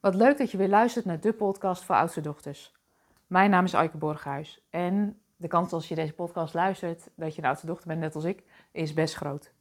Wat 0.00 0.14
leuk 0.14 0.38
dat 0.38 0.50
je 0.50 0.56
weer 0.56 0.68
luistert 0.68 1.04
naar 1.04 1.20
de 1.20 1.32
podcast 1.32 1.84
voor 1.84 1.94
oudste 1.94 2.20
dochters. 2.20 2.72
Mijn 3.26 3.50
naam 3.50 3.64
is 3.64 3.74
Aike 3.74 3.96
Borghuis 3.96 4.66
en 4.70 5.20
de 5.36 5.48
kans 5.48 5.72
als 5.72 5.88
je 5.88 5.94
deze 5.94 6.12
podcast 6.12 6.54
luistert 6.54 7.08
dat 7.14 7.34
je 7.34 7.42
een 7.42 7.48
oudste 7.48 7.66
dochter 7.66 7.88
bent, 7.88 8.00
net 8.00 8.14
als 8.14 8.24
ik, 8.24 8.42
is 8.72 8.92
best 8.92 9.14
groot. 9.14 9.52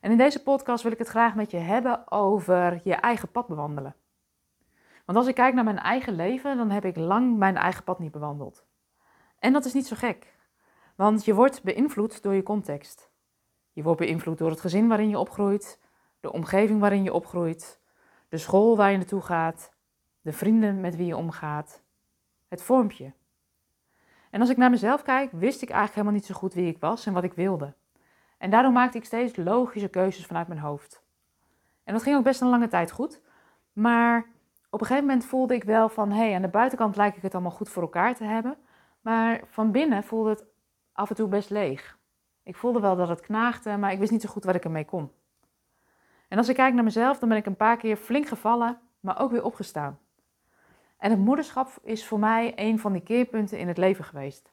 En 0.00 0.10
in 0.10 0.16
deze 0.16 0.42
podcast 0.42 0.82
wil 0.82 0.92
ik 0.92 0.98
het 0.98 1.08
graag 1.08 1.34
met 1.34 1.50
je 1.50 1.56
hebben 1.56 2.10
over 2.10 2.80
je 2.84 2.94
eigen 2.94 3.30
pad 3.30 3.46
bewandelen. 3.46 3.94
Want 5.04 5.18
als 5.18 5.26
ik 5.26 5.34
kijk 5.34 5.54
naar 5.54 5.64
mijn 5.64 5.78
eigen 5.78 6.14
leven, 6.14 6.56
dan 6.56 6.70
heb 6.70 6.84
ik 6.84 6.96
lang 6.96 7.36
mijn 7.36 7.56
eigen 7.56 7.84
pad 7.84 7.98
niet 7.98 8.12
bewandeld. 8.12 8.66
En 9.38 9.52
dat 9.52 9.64
is 9.64 9.72
niet 9.72 9.86
zo 9.86 9.96
gek, 9.96 10.36
want 10.96 11.24
je 11.24 11.34
wordt 11.34 11.62
beïnvloed 11.62 12.22
door 12.22 12.34
je 12.34 12.42
context. 12.42 13.10
Je 13.72 13.82
wordt 13.82 14.00
beïnvloed 14.00 14.38
door 14.38 14.50
het 14.50 14.60
gezin 14.60 14.88
waarin 14.88 15.08
je 15.08 15.18
opgroeit, 15.18 15.80
de 16.20 16.32
omgeving 16.32 16.80
waarin 16.80 17.02
je 17.02 17.12
opgroeit, 17.12 17.80
de 18.28 18.38
school 18.38 18.76
waar 18.76 18.90
je 18.90 18.96
naartoe 18.96 19.20
gaat, 19.20 19.72
de 20.20 20.32
vrienden 20.32 20.80
met 20.80 20.96
wie 20.96 21.06
je 21.06 21.16
omgaat. 21.16 21.82
Het 22.48 22.62
vormt 22.62 22.96
je. 22.96 23.12
En 24.30 24.40
als 24.40 24.50
ik 24.50 24.56
naar 24.56 24.70
mezelf 24.70 25.02
kijk, 25.02 25.32
wist 25.32 25.62
ik 25.62 25.68
eigenlijk 25.68 25.94
helemaal 25.94 26.14
niet 26.14 26.26
zo 26.26 26.34
goed 26.34 26.54
wie 26.54 26.68
ik 26.68 26.78
was 26.78 27.06
en 27.06 27.12
wat 27.12 27.24
ik 27.24 27.32
wilde. 27.32 27.74
En 28.38 28.50
daardoor 28.50 28.72
maakte 28.72 28.98
ik 28.98 29.04
steeds 29.04 29.36
logische 29.36 29.88
keuzes 29.88 30.26
vanuit 30.26 30.48
mijn 30.48 30.60
hoofd. 30.60 31.02
En 31.84 31.92
dat 31.92 32.02
ging 32.02 32.16
ook 32.16 32.24
best 32.24 32.40
een 32.40 32.48
lange 32.48 32.68
tijd 32.68 32.90
goed. 32.90 33.20
Maar 33.72 34.26
op 34.70 34.80
een 34.80 34.86
gegeven 34.86 35.08
moment 35.08 35.26
voelde 35.26 35.54
ik 35.54 35.64
wel 35.64 35.88
van, 35.88 36.10
hé, 36.10 36.16
hey, 36.16 36.34
aan 36.34 36.42
de 36.42 36.48
buitenkant 36.48 36.96
lijkt 36.96 37.16
ik 37.16 37.22
het 37.22 37.34
allemaal 37.34 37.52
goed 37.52 37.68
voor 37.68 37.82
elkaar 37.82 38.14
te 38.14 38.24
hebben. 38.24 38.56
Maar 39.00 39.40
van 39.44 39.72
binnen 39.72 40.04
voelde 40.04 40.30
het 40.30 40.44
af 40.92 41.10
en 41.10 41.16
toe 41.16 41.28
best 41.28 41.50
leeg. 41.50 41.98
Ik 42.42 42.56
voelde 42.56 42.80
wel 42.80 42.96
dat 42.96 43.08
het 43.08 43.20
knaagde, 43.20 43.76
maar 43.76 43.92
ik 43.92 43.98
wist 43.98 44.10
niet 44.10 44.22
zo 44.22 44.28
goed 44.28 44.44
wat 44.44 44.54
ik 44.54 44.64
ermee 44.64 44.84
kon. 44.84 45.10
En 46.28 46.38
als 46.38 46.48
ik 46.48 46.54
kijk 46.54 46.74
naar 46.74 46.84
mezelf, 46.84 47.18
dan 47.18 47.28
ben 47.28 47.38
ik 47.38 47.46
een 47.46 47.56
paar 47.56 47.76
keer 47.76 47.96
flink 47.96 48.28
gevallen, 48.28 48.80
maar 49.00 49.20
ook 49.20 49.30
weer 49.30 49.44
opgestaan. 49.44 49.98
En 50.98 51.10
het 51.10 51.18
moederschap 51.18 51.78
is 51.82 52.06
voor 52.06 52.18
mij 52.18 52.52
een 52.56 52.78
van 52.78 52.92
die 52.92 53.02
keerpunten 53.02 53.58
in 53.58 53.68
het 53.68 53.78
leven 53.78 54.04
geweest. 54.04 54.52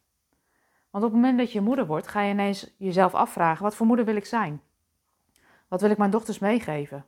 Want 0.90 1.04
op 1.04 1.12
het 1.12 1.22
moment 1.22 1.38
dat 1.38 1.52
je 1.52 1.62
moeder 1.62 1.86
wordt, 1.86 2.08
ga 2.08 2.22
je 2.22 2.32
ineens 2.32 2.76
jezelf 2.78 3.14
afvragen: 3.14 3.64
wat 3.64 3.76
voor 3.76 3.86
moeder 3.86 4.06
wil 4.06 4.16
ik 4.16 4.26
zijn? 4.26 4.62
Wat 5.68 5.82
wil 5.82 5.90
ik 5.90 5.98
mijn 5.98 6.12
dochters 6.12 6.40
meegeven? 6.40 7.06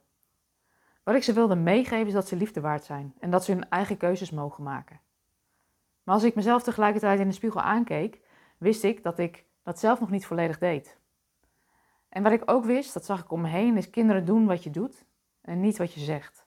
Wat 1.04 1.16
ik 1.16 1.24
ze 1.24 1.34
wilde 1.34 1.56
meegeven 1.56 2.08
is 2.08 2.14
dat 2.14 2.28
ze 2.28 2.36
liefde 2.36 2.62
waard 2.62 2.84
zijn 2.84 3.14
en 3.20 3.30
dat 3.30 3.44
ze 3.44 3.52
hun 3.52 3.70
eigen 3.70 3.98
keuzes 3.98 4.32
mogen 4.32 4.64
maken. 4.64 5.00
Maar 6.04 6.16
als 6.16 6.24
ik 6.24 6.36
mezelf 6.36 6.64
tegelijkertijd 6.64 7.20
in 7.20 7.28
de 7.28 7.34
spiegel 7.34 7.62
aankeek, 7.62 8.20
wist 8.58 8.84
ik 8.84 9.04
dat 9.04 9.20
ik 9.20 9.46
dat 9.64 9.80
zelf 9.80 10.00
nog 10.00 10.10
niet 10.10 10.26
volledig 10.26 10.58
deed. 10.58 10.98
En 12.18 12.24
wat 12.24 12.32
ik 12.32 12.42
ook 12.46 12.66
wist, 12.66 12.94
dat 12.94 13.06
zag 13.06 13.20
ik 13.20 13.32
om 13.32 13.42
me 13.42 13.48
heen, 13.48 13.78
is 13.78 13.90
kinderen 13.90 14.26
doen 14.26 14.46
wat 14.46 14.64
je 14.64 14.70
doet 14.70 15.06
en 15.42 15.60
niet 15.60 15.78
wat 15.78 15.94
je 15.94 16.00
zegt. 16.00 16.46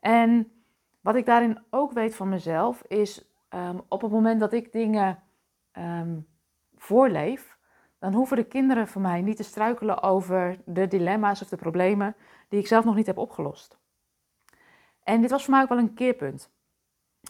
En 0.00 0.52
wat 1.00 1.14
ik 1.14 1.26
daarin 1.26 1.62
ook 1.70 1.92
weet 1.92 2.14
van 2.14 2.28
mezelf, 2.28 2.82
is 2.82 3.24
um, 3.54 3.80
op 3.88 4.00
het 4.00 4.10
moment 4.10 4.40
dat 4.40 4.52
ik 4.52 4.72
dingen 4.72 5.22
um, 5.72 6.26
voorleef, 6.76 7.58
dan 7.98 8.14
hoeven 8.14 8.36
de 8.36 8.44
kinderen 8.44 8.88
van 8.88 9.02
mij 9.02 9.22
niet 9.22 9.36
te 9.36 9.42
struikelen 9.42 10.02
over 10.02 10.60
de 10.64 10.86
dilemma's 10.86 11.42
of 11.42 11.48
de 11.48 11.56
problemen 11.56 12.16
die 12.48 12.60
ik 12.60 12.66
zelf 12.66 12.84
nog 12.84 12.94
niet 12.94 13.06
heb 13.06 13.18
opgelost. 13.18 13.78
En 15.02 15.20
dit 15.20 15.30
was 15.30 15.44
voor 15.44 15.54
mij 15.54 15.62
ook 15.62 15.68
wel 15.68 15.78
een 15.78 15.94
keerpunt. 15.94 16.50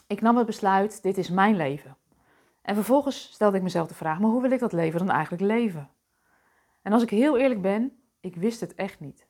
Ik 0.06 0.20
nam 0.20 0.36
het 0.36 0.46
besluit, 0.46 1.02
dit 1.02 1.18
is 1.18 1.30
mijn 1.30 1.56
leven. 1.56 1.96
En 2.62 2.74
vervolgens 2.74 3.32
stelde 3.32 3.56
ik 3.56 3.62
mezelf 3.62 3.88
de 3.88 3.94
vraag, 3.94 4.18
maar 4.18 4.30
hoe 4.30 4.42
wil 4.42 4.50
ik 4.50 4.60
dat 4.60 4.72
leven 4.72 4.98
dan 4.98 5.10
eigenlijk 5.10 5.42
leven? 5.42 5.90
En 6.88 6.94
als 6.94 7.02
ik 7.02 7.10
heel 7.10 7.38
eerlijk 7.38 7.62
ben, 7.62 7.98
ik 8.20 8.36
wist 8.36 8.60
het 8.60 8.74
echt 8.74 9.00
niet. 9.00 9.26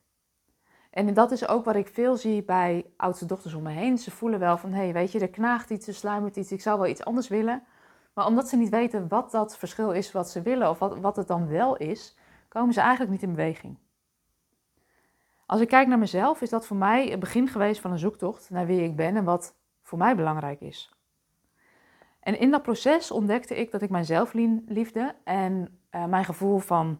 En 0.89 1.13
dat 1.13 1.31
is 1.31 1.47
ook 1.47 1.65
wat 1.65 1.75
ik 1.75 1.87
veel 1.87 2.17
zie 2.17 2.43
bij 2.43 2.85
oudste 2.97 3.25
dochters 3.25 3.53
om 3.53 3.63
me 3.63 3.71
heen. 3.71 3.97
Ze 3.97 4.11
voelen 4.11 4.39
wel 4.39 4.57
van, 4.57 4.71
hé, 4.71 4.83
hey, 4.83 4.93
weet 4.93 5.11
je, 5.11 5.19
er 5.19 5.29
knaagt 5.29 5.69
iets, 5.69 5.87
er 5.87 5.93
sluimert 5.93 6.35
iets, 6.35 6.51
ik 6.51 6.61
zou 6.61 6.79
wel 6.79 6.87
iets 6.87 7.05
anders 7.05 7.27
willen. 7.27 7.63
Maar 8.13 8.25
omdat 8.25 8.49
ze 8.49 8.57
niet 8.57 8.69
weten 8.69 9.07
wat 9.07 9.31
dat 9.31 9.57
verschil 9.57 9.91
is 9.91 10.11
wat 10.11 10.29
ze 10.29 10.41
willen 10.41 10.69
of 10.69 10.79
wat, 10.79 10.99
wat 10.99 11.15
het 11.15 11.27
dan 11.27 11.47
wel 11.47 11.77
is, 11.77 12.17
komen 12.47 12.73
ze 12.73 12.79
eigenlijk 12.79 13.11
niet 13.11 13.23
in 13.23 13.35
beweging. 13.35 13.77
Als 15.45 15.61
ik 15.61 15.67
kijk 15.67 15.87
naar 15.87 15.99
mezelf, 15.99 16.41
is 16.41 16.49
dat 16.49 16.67
voor 16.67 16.77
mij 16.77 17.07
het 17.07 17.19
begin 17.19 17.47
geweest 17.47 17.81
van 17.81 17.91
een 17.91 17.99
zoektocht 17.99 18.49
naar 18.49 18.65
wie 18.65 18.83
ik 18.83 18.95
ben 18.95 19.15
en 19.15 19.23
wat 19.23 19.55
voor 19.81 19.97
mij 19.97 20.15
belangrijk 20.15 20.61
is. 20.61 20.93
En 22.19 22.39
in 22.39 22.51
dat 22.51 22.61
proces 22.61 23.11
ontdekte 23.11 23.55
ik 23.55 23.71
dat 23.71 23.81
ik 23.81 23.89
mijn 23.89 24.05
zelfliefde 24.05 25.15
en 25.23 25.79
uh, 25.91 26.05
mijn 26.05 26.25
gevoel 26.25 26.57
van 26.57 26.99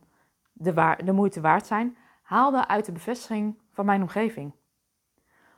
de, 0.59 0.73
waar, 0.73 1.05
de 1.05 1.11
moeite 1.11 1.41
waard 1.41 1.65
zijn, 1.65 1.97
haalde 2.21 2.67
uit 2.67 2.85
de 2.85 2.91
bevestiging 2.91 3.59
van 3.71 3.85
mijn 3.85 4.01
omgeving. 4.01 4.53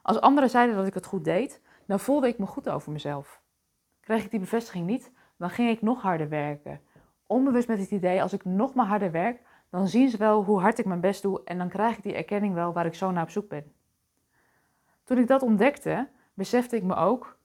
Als 0.02 0.22
anderen 0.22 0.50
zeiden 0.50 0.76
dat 0.76 0.88
ik 0.88 0.94
het 0.94 1.06
goed 1.06 1.24
deed, 1.24 1.62
dan 1.86 2.00
voelde 2.00 2.28
ik 2.28 2.38
me 2.38 2.46
goed 2.46 2.70
over 2.70 2.92
mezelf. 2.92 3.42
Kreeg 4.00 4.24
ik 4.24 4.32
die 4.32 4.40
bevestiging 4.40 4.88
niet, 4.88 5.12
dan 5.38 5.50
ging 5.50 5.70
ik 5.70 5.82
nog 5.82 6.02
harder 6.02 6.30
werken. 6.30 6.82
Onbewust 7.26 7.68
met 7.68 7.80
het 7.80 7.92
idee, 7.92 8.22
als 8.22 8.34
ik 8.34 8.46
nog 8.46 8.74
maar 8.74 8.86
harder 8.86 9.12
werk, 9.12 9.42
dan 9.70 9.88
zien 9.88 10.10
ze 10.10 10.18
wel 10.18 10.44
hoe 10.44 10.60
hard 10.60 10.80
ik 10.80 10.86
mijn 10.86 11.00
best 11.00 11.22
doe 11.22 11.42
en 11.44 11.58
dan 11.58 11.70
krijg 11.70 11.98
ik 11.98 12.04
die 12.04 12.16
erkenning 12.16 12.54
wel 12.54 12.74
waar 12.74 12.86
ik 12.86 12.96
zo 12.96 13.12
naar 13.12 13.24
op 13.24 13.30
zoek 13.30 13.50
ben. 13.50 13.74
Toen 15.04 15.18
ik 15.18 15.28
dat 15.28 15.42
ontdekte, 15.42 16.08
besefte 16.34 16.76
ik 16.76 16.84
me 16.84 16.96
ook, 16.96 17.38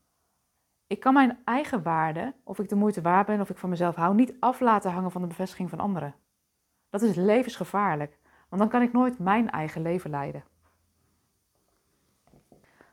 ik 0.87 1.01
kan 1.01 1.15
mijn 1.15 1.39
eigen 1.45 1.83
waarde, 1.83 2.35
of 2.45 2.59
ik 2.59 2.69
de 2.69 2.75
moeite 2.75 3.01
waard 3.01 3.27
ben, 3.27 3.41
of 3.41 3.51
ik 3.51 3.57
van 3.57 3.71
mezelf 3.71 3.95
hou, 3.95 4.15
niet 4.15 4.37
af 4.41 4.61
laten 4.61 4.91
hangen 4.91 5.11
van 5.11 5.21
de 5.21 5.27
bevestiging 5.27 5.71
van 5.71 5.81
anderen. 5.81 6.15
Dat 6.97 7.09
is 7.09 7.17
levensgevaarlijk, 7.17 8.19
want 8.49 8.63
dan 8.63 8.71
kan 8.71 8.83
ik 8.83 8.93
nooit 8.93 9.19
mijn 9.19 9.51
eigen 9.51 9.83
leven 9.83 10.11
leiden. 10.11 10.45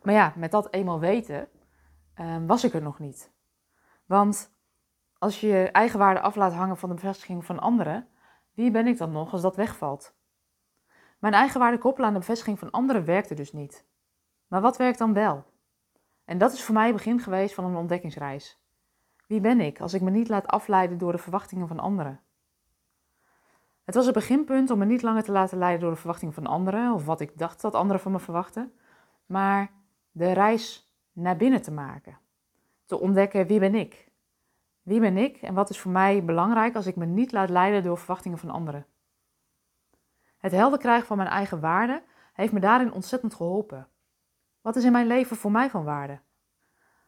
Maar 0.02 0.14
ja, 0.14 0.34
met 0.36 0.52
dat 0.52 0.74
eenmaal 0.74 1.00
weten, 1.00 1.48
uh, 2.20 2.38
was 2.48 2.64
ik 2.64 2.74
er 2.74 2.82
nog 2.82 3.00
niet. 3.00 3.32
Want 4.06 4.56
als 5.18 5.40
je 5.40 5.48
je 5.48 5.72
eigen 5.72 6.00
waarde 6.00 6.20
af 6.20 6.36
laat 6.36 6.54
hangen 6.54 6.78
van 6.78 6.90
de 6.90 6.96
bevestiging 6.96 7.46
van 7.46 7.60
anderen, 7.60 8.08
wie 8.54 8.72
ben 8.72 8.88
ik 8.88 8.98
dan 8.98 9.12
nog 9.12 9.32
als 9.32 9.42
dat 9.42 9.56
wegvalt? 9.56 10.16
Mijn 11.20 11.34
eigen 11.34 11.60
waarde 11.60 11.78
koppelen 11.78 12.08
aan 12.08 12.14
de 12.14 12.20
bevestiging 12.20 12.60
van 12.60 12.72
anderen 12.72 13.06
werkte 13.06 13.34
dus 13.34 13.54
niet. 13.54 13.86
Maar 14.48 14.62
wat 14.62 14.78
werkt 14.78 14.98
dan 14.98 15.14
wel? 15.14 15.46
En 16.26 16.38
dat 16.38 16.54
is 16.54 16.64
voor 16.64 16.74
mij 16.74 16.86
het 16.86 16.96
begin 16.96 17.20
geweest 17.20 17.54
van 17.54 17.66
een 17.66 17.76
ontdekkingsreis. 17.76 18.64
Wie 19.28 19.42
ben 19.42 19.60
ik 19.60 19.82
als 19.82 19.94
ik 19.94 20.02
me 20.02 20.10
niet 20.10 20.30
laat 20.30 20.48
afleiden 20.48 20.98
door 20.98 21.12
de 21.12 21.18
verwachtingen 21.18 21.68
van 21.68 21.80
anderen? 21.80 22.22
Het 23.84 23.96
was 23.96 24.06
het 24.06 24.14
beginpunt 24.14 24.70
om 24.70 24.78
me 24.78 24.86
niet 24.86 25.02
langer 25.02 25.24
te 25.24 25.32
laten 25.32 25.58
leiden 25.58 25.82
door 25.82 25.92
de 25.92 25.98
verwachtingen 25.98 26.34
van 26.34 26.46
anderen 26.46 26.94
of 26.94 27.06
wat 27.06 27.20
ik 27.20 27.38
dacht 27.38 27.62
dat 27.62 27.76
anderen 27.76 28.02
van 28.02 28.12
me 28.12 28.20
verwachten, 28.20 28.74
maar 29.26 29.72
de 30.12 30.32
reis 30.32 30.94
naar 31.12 31.38
binnen 31.38 31.62
te 31.62 31.72
maken. 31.72 32.18
Te 32.86 33.00
ontdekken 33.00 33.48
wie 33.48 33.60
ben 33.60 33.76
ik? 33.76 34.12
Wie 34.82 35.00
ben 35.00 35.18
ik 35.18 35.38
en 35.38 35.54
wat 35.54 35.70
is 35.70 35.80
voor 35.80 35.92
mij 35.92 36.26
belangrijk 36.26 36.76
als 36.76 36.86
ik 36.86 36.96
me 36.96 37.06
niet 37.06 37.32
laat 37.32 37.50
leiden 37.50 37.84
door 37.84 37.98
verwachtingen 37.98 38.38
van 38.38 38.50
anderen? 38.50 38.86
Het 40.38 40.52
helder 40.52 40.80
krijgen 40.80 41.08
van 41.08 41.18
mijn 41.18 41.30
eigen 41.30 41.60
waarde 41.60 42.04
heeft 42.34 42.54
me 42.54 42.60
daarin 42.60 42.94
ontzettend 42.94 43.34
geholpen. 43.34 43.88
Wat 44.62 44.76
is 44.76 44.84
in 44.84 44.92
mijn 44.92 45.08
leven 45.08 45.38
voor 45.38 45.52
mij 45.52 45.70
van 45.70 45.84
waarde? 45.84 46.20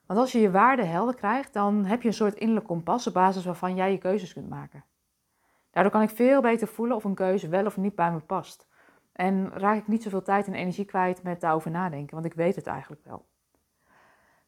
Want 0.06 0.20
als 0.20 0.32
je 0.32 0.40
je 0.40 0.52
waarde 0.52 0.84
helder 0.84 1.16
krijgt, 1.16 1.54
dan 1.54 1.86
heb 1.86 2.02
je 2.02 2.08
een 2.08 2.14
soort 2.14 2.36
innerlijk 2.36 2.68
kompas 2.68 3.08
op 3.08 3.14
basis 3.14 3.46
waarvan 3.46 3.76
jij 3.76 3.92
je 3.92 3.98
keuzes 3.98 4.34
kunt 4.34 4.50
maken. 4.50 4.84
Daardoor 5.76 5.94
kan 5.94 6.02
ik 6.02 6.10
veel 6.10 6.42
beter 6.42 6.68
voelen 6.68 6.96
of 6.96 7.04
een 7.04 7.16
keuze 7.16 7.48
wel 7.48 7.66
of 7.66 7.78
niet 7.78 7.96
bij 7.96 8.12
me 8.12 8.20
past. 8.20 8.68
En 9.12 9.52
raak 9.54 9.78
ik 9.78 9.88
niet 9.88 10.04
zoveel 10.04 10.22
tijd 10.22 10.48
en 10.48 10.54
energie 10.54 10.86
kwijt 10.86 11.24
met 11.24 11.42
daarover 11.42 11.72
nadenken, 11.72 12.14
want 12.14 12.26
ik 12.26 12.34
weet 12.34 12.56
het 12.56 12.68
eigenlijk 12.68 13.02
wel. 13.06 13.26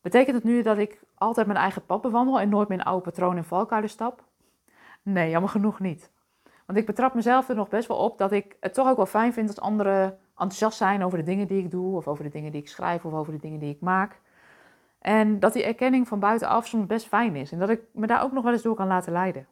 Betekent 0.02 0.36
het 0.36 0.44
nu 0.44 0.62
dat 0.62 0.78
ik 0.78 1.00
altijd 1.16 1.48
mijn 1.48 1.60
eigen 1.60 1.86
pad 1.86 2.02
bewandel 2.02 2.40
en 2.40 2.50
nooit 2.50 2.70
in 2.70 2.84
oude 2.84 3.04
patronen 3.04 3.38
en 3.38 3.46
valkuilen 3.46 3.90
stap? 3.90 4.24
Nee, 5.02 5.30
jammer 5.30 5.50
genoeg 5.50 5.80
niet. 5.80 6.12
Want 6.66 6.80
ik 6.80 6.86
betrap 6.86 7.14
mezelf 7.14 7.50
er 7.50 7.56
nog 7.56 7.70
best 7.70 7.88
wel 7.88 7.98
op 7.98 8.18
dat 8.18 8.32
ik 8.32 8.56
het 8.60 8.74
toch 8.74 8.88
ook 8.88 8.98
wel 8.98 9.06
fijn 9.06 9.34
vind 9.34 9.48
als 9.48 9.60
anderen 9.60 10.18
enthousiast 10.30 10.78
zijn 10.78 11.04
over 11.04 11.18
de 11.18 11.24
dingen 11.24 11.48
die 11.48 11.64
ik 11.64 11.72
doe, 11.72 11.96
of 11.96 12.08
over 12.08 12.24
de 12.24 12.30
dingen 12.30 12.52
die 12.52 12.62
ik 12.62 12.68
schrijf, 12.68 13.06
of 13.06 13.14
over 13.14 13.34
de 13.34 13.40
dingen 13.40 13.60
die 13.60 13.74
ik 13.74 13.82
maak. 13.82 14.20
En 15.00 15.40
dat 15.40 15.54
die 15.54 15.64
erkenning 15.64 16.08
van 16.08 16.20
buitenaf 16.20 16.68
soms 16.68 16.86
best 16.86 17.08
fijn 17.08 17.36
is 17.36 17.52
en 17.52 17.60
dat 17.60 17.70
ik 17.70 17.82
me 17.94 18.08
daar 18.08 18.24
ook 18.24 18.32
nog 18.32 18.44
wel 18.44 18.54
eens 18.54 18.62
door 18.62 18.76
kan 18.76 18.88
laten 18.88 19.12
leiden. 19.12 19.48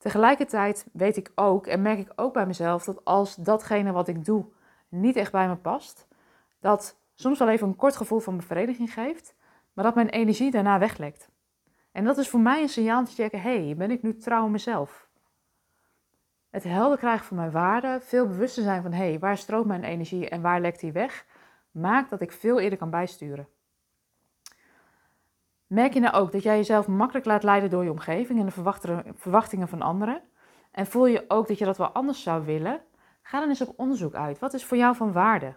Tegelijkertijd 0.00 0.86
weet 0.92 1.16
ik 1.16 1.32
ook 1.34 1.66
en 1.66 1.82
merk 1.82 1.98
ik 1.98 2.12
ook 2.16 2.32
bij 2.32 2.46
mezelf 2.46 2.84
dat 2.84 3.04
als 3.04 3.34
datgene 3.34 3.92
wat 3.92 4.08
ik 4.08 4.24
doe 4.24 4.44
niet 4.88 5.16
echt 5.16 5.32
bij 5.32 5.48
me 5.48 5.56
past, 5.56 6.08
dat 6.60 6.98
soms 7.14 7.38
wel 7.38 7.48
even 7.48 7.68
een 7.68 7.76
kort 7.76 7.96
gevoel 7.96 8.18
van 8.18 8.36
bevrediging 8.36 8.92
geeft, 8.92 9.34
maar 9.72 9.84
dat 9.84 9.94
mijn 9.94 10.08
energie 10.08 10.50
daarna 10.50 10.78
weglekt. 10.78 11.30
En 11.92 12.04
dat 12.04 12.18
is 12.18 12.28
voor 12.28 12.40
mij 12.40 12.62
een 12.62 12.68
signaal 12.68 13.04
te 13.04 13.12
checken, 13.12 13.40
hey, 13.40 13.74
ben 13.76 13.90
ik 13.90 14.02
nu 14.02 14.16
trouw 14.16 14.48
mezelf? 14.48 15.08
Het 16.50 16.64
helder 16.64 16.98
krijgen 16.98 17.26
van 17.26 17.36
mijn 17.36 17.50
waarden, 17.50 18.02
veel 18.02 18.26
bewuster 18.26 18.62
zijn 18.62 18.82
van, 18.82 18.92
hé, 18.92 19.08
hey, 19.08 19.18
waar 19.18 19.36
stroomt 19.36 19.66
mijn 19.66 19.84
energie 19.84 20.28
en 20.28 20.40
waar 20.40 20.60
lekt 20.60 20.80
die 20.80 20.92
weg, 20.92 21.26
maakt 21.70 22.10
dat 22.10 22.20
ik 22.20 22.32
veel 22.32 22.60
eerder 22.60 22.78
kan 22.78 22.90
bijsturen. 22.90 23.48
Merk 25.70 25.94
je 25.94 26.00
nou 26.00 26.14
ook 26.14 26.32
dat 26.32 26.42
jij 26.42 26.56
jezelf 26.56 26.86
makkelijk 26.86 27.26
laat 27.26 27.42
leiden 27.42 27.70
door 27.70 27.84
je 27.84 27.90
omgeving 27.90 28.38
en 28.38 28.46
de 28.46 29.12
verwachtingen 29.14 29.68
van 29.68 29.82
anderen? 29.82 30.22
En 30.70 30.86
voel 30.86 31.06
je 31.06 31.24
ook 31.28 31.48
dat 31.48 31.58
je 31.58 31.64
dat 31.64 31.78
wel 31.78 31.88
anders 31.88 32.22
zou 32.22 32.44
willen? 32.44 32.80
Ga 33.22 33.40
dan 33.40 33.48
eens 33.48 33.60
op 33.60 33.78
onderzoek 33.78 34.14
uit. 34.14 34.38
Wat 34.38 34.54
is 34.54 34.64
voor 34.64 34.76
jou 34.76 34.96
van 34.96 35.12
waarde? 35.12 35.56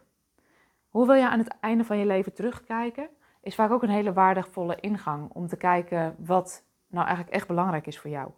Hoe 0.88 1.06
wil 1.06 1.15
je 1.15 1.30
aan 1.30 1.39
het 1.39 1.56
einde 1.60 1.83
van 1.83 1.98
je 1.98 2.06
leven 2.06 2.33
terugkijken? 2.33 3.10
Is 3.42 3.56
vaak 3.56 3.71
ook 3.71 3.83
een 3.83 3.89
hele 3.89 4.13
waardevolle 4.13 4.80
ingang 4.80 5.30
om 5.31 5.48
te 5.48 5.57
kijken 5.57 6.15
wat 6.19 6.65
nou 6.88 7.06
eigenlijk 7.06 7.36
echt 7.36 7.48
belangrijk 7.48 7.88
is 7.88 8.00
voor 8.00 8.10
jou. 8.10 8.31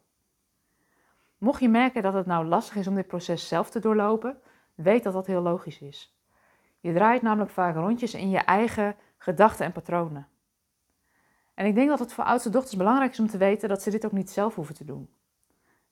Mocht 1.38 1.62
je 1.62 1.70
merken 1.70 2.02
dat 2.02 2.14
het 2.14 2.26
nou 2.26 2.46
lastig 2.46 2.76
is 2.76 2.88
om 2.88 2.96
dit 2.96 3.08
proces 3.08 3.48
zelf 3.48 3.70
te 3.70 3.80
doorlopen, 3.80 4.38
weet 4.76 5.04
dat 5.04 5.14
dat 5.14 5.28
heel 5.28 5.42
logisch 5.42 5.82
is. 5.82 6.18
Je 6.80 6.94
draait 6.94 7.22
namelijk 7.22 7.52
vaak 7.52 7.76
rondjes 7.76 8.14
in 8.14 8.30
je 8.30 8.40
eigen 8.40 8.96
gedachten 9.18 9.66
en 9.66 9.72
patronen. 9.72 10.28
En 11.56 11.66
ik 11.66 11.76
denk 11.76 11.90
dat 11.90 12.00
het 12.00 12.14
voor 12.14 12.24
oudste 12.24 12.50
dochters 12.50 12.76
belangrijk 12.76 13.12
is 13.12 13.20
om 13.20 13.28
te 13.28 13.38
weten 13.38 13.70
dat 13.70 13.82
ze 13.82 13.90
dit 13.90 14.06
ook 14.06 14.12
niet 14.12 14.32
zelf 14.32 14.56
hoeven 14.56 14.76
te 14.76 14.86
doen. 14.86 15.10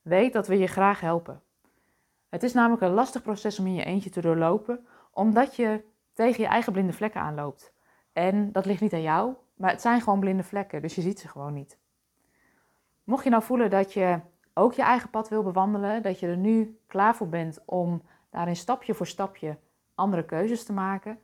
Weet 0.01 0.33
dat 0.33 0.47
we 0.47 0.57
je 0.57 0.67
graag 0.67 0.99
helpen. 0.99 1.41
Het 2.29 2.43
is 2.43 2.53
namelijk 2.53 2.81
een 2.81 2.93
lastig 2.93 3.21
proces 3.21 3.59
om 3.59 3.67
in 3.67 3.73
je 3.73 3.83
eentje 3.83 4.09
te 4.09 4.21
doorlopen, 4.21 4.87
omdat 5.11 5.55
je 5.55 5.83
tegen 6.13 6.41
je 6.41 6.49
eigen 6.49 6.73
blinde 6.73 6.93
vlekken 6.93 7.21
aanloopt. 7.21 7.73
En 8.13 8.51
dat 8.51 8.65
ligt 8.65 8.81
niet 8.81 8.93
aan 8.93 9.01
jou, 9.01 9.33
maar 9.53 9.71
het 9.71 9.81
zijn 9.81 10.01
gewoon 10.01 10.19
blinde 10.19 10.43
vlekken, 10.43 10.81
dus 10.81 10.95
je 10.95 11.01
ziet 11.01 11.19
ze 11.19 11.27
gewoon 11.27 11.53
niet. 11.53 11.77
Mocht 13.03 13.23
je 13.23 13.29
nou 13.29 13.43
voelen 13.43 13.69
dat 13.69 13.93
je 13.93 14.19
ook 14.53 14.73
je 14.73 14.81
eigen 14.81 15.09
pad 15.09 15.29
wil 15.29 15.43
bewandelen, 15.43 16.01
dat 16.01 16.19
je 16.19 16.27
er 16.27 16.37
nu 16.37 16.79
klaar 16.87 17.15
voor 17.15 17.29
bent 17.29 17.59
om 17.65 18.01
daarin 18.29 18.55
stapje 18.55 18.93
voor 18.93 19.07
stapje 19.07 19.57
andere 19.95 20.25
keuzes 20.25 20.63
te 20.63 20.73
maken, 20.73 21.19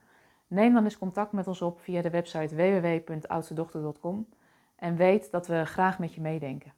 neem 0.50 0.74
dan 0.74 0.84
eens 0.84 0.98
contact 0.98 1.32
met 1.32 1.48
ons 1.48 1.62
op 1.62 1.80
via 1.80 2.02
de 2.02 2.10
website 2.10 2.56
www.oudstedochter.com 2.56 4.28
en 4.76 4.96
weet 4.96 5.32
dat 5.32 5.48
we 5.48 5.66
graag 5.66 6.00
met 6.00 6.14
je 6.14 6.22
meedenken. 6.22 6.74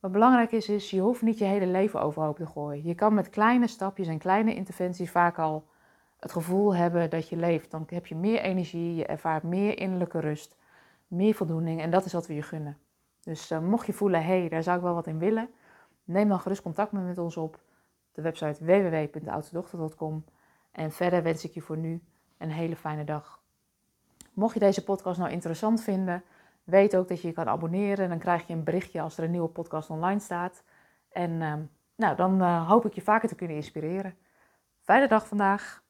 Wat 0.00 0.12
belangrijk 0.12 0.52
is, 0.52 0.68
is 0.68 0.90
je 0.90 1.00
hoeft 1.00 1.22
niet 1.22 1.38
je 1.38 1.44
hele 1.44 1.66
leven 1.66 2.00
overhoop 2.00 2.36
te 2.36 2.46
gooien. 2.46 2.84
Je 2.84 2.94
kan 2.94 3.14
met 3.14 3.28
kleine 3.28 3.66
stapjes 3.66 4.06
en 4.06 4.18
kleine 4.18 4.54
interventies 4.54 5.10
vaak 5.10 5.38
al 5.38 5.66
het 6.18 6.32
gevoel 6.32 6.74
hebben 6.74 7.10
dat 7.10 7.28
je 7.28 7.36
leeft. 7.36 7.70
Dan 7.70 7.84
heb 7.86 8.06
je 8.06 8.16
meer 8.16 8.40
energie, 8.40 8.94
je 8.94 9.06
ervaart 9.06 9.42
meer 9.42 9.78
innerlijke 9.78 10.20
rust, 10.20 10.56
meer 11.06 11.34
voldoening 11.34 11.80
en 11.80 11.90
dat 11.90 12.04
is 12.04 12.12
wat 12.12 12.26
we 12.26 12.34
je 12.34 12.42
gunnen. 12.42 12.78
Dus 13.20 13.50
uh, 13.50 13.58
mocht 13.58 13.86
je 13.86 13.92
voelen, 13.92 14.24
hé, 14.24 14.38
hey, 14.38 14.48
daar 14.48 14.62
zou 14.62 14.76
ik 14.76 14.82
wel 14.82 14.94
wat 14.94 15.06
in 15.06 15.18
willen, 15.18 15.50
neem 16.04 16.28
dan 16.28 16.40
gerust 16.40 16.62
contact 16.62 16.92
met 16.92 17.18
ons 17.18 17.36
op. 17.36 17.60
De 18.12 18.22
website 18.22 18.64
www.oudstedochter.com. 18.64 20.24
En 20.72 20.92
verder 20.92 21.22
wens 21.22 21.44
ik 21.44 21.54
je 21.54 21.60
voor 21.60 21.76
nu 21.76 22.02
een 22.38 22.50
hele 22.50 22.76
fijne 22.76 23.04
dag. 23.04 23.40
Mocht 24.32 24.54
je 24.54 24.60
deze 24.60 24.84
podcast 24.84 25.18
nou 25.18 25.30
interessant 25.30 25.82
vinden, 25.82 26.24
weet 26.64 26.96
ook 26.96 27.08
dat 27.08 27.20
je 27.20 27.28
je 27.28 27.34
kan 27.34 27.48
abonneren. 27.48 28.08
Dan 28.08 28.18
krijg 28.18 28.46
je 28.46 28.52
een 28.52 28.64
berichtje 28.64 29.00
als 29.00 29.18
er 29.18 29.24
een 29.24 29.30
nieuwe 29.30 29.48
podcast 29.48 29.90
online 29.90 30.20
staat. 30.20 30.62
En 31.08 31.30
uh, 31.30 31.54
nou, 31.96 32.16
dan 32.16 32.42
uh, 32.42 32.68
hoop 32.68 32.86
ik 32.86 32.92
je 32.92 33.02
vaker 33.02 33.28
te 33.28 33.34
kunnen 33.34 33.56
inspireren. 33.56 34.16
Fijne 34.80 35.08
dag 35.08 35.26
vandaag. 35.26 35.82